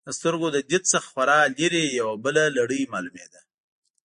د 0.07 0.09
سترګو 0.19 0.47
له 0.55 0.59
دید 0.69 0.83
څخه 0.91 1.07
خورا 1.13 1.39
لرې، 1.59 1.83
یوه 1.99 2.15
بله 2.25 2.43
لړۍ 2.57 2.81
معلومېده. 2.93 3.41